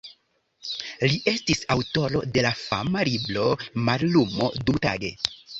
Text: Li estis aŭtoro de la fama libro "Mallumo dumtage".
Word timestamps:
Li 1.11 1.19
estis 1.31 1.61
aŭtoro 1.75 2.23
de 2.37 2.45
la 2.47 2.53
fama 2.63 3.07
libro 3.11 3.47
"Mallumo 3.91 4.53
dumtage". 4.65 5.17